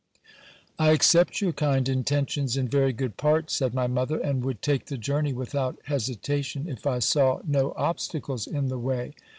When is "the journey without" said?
4.87-5.77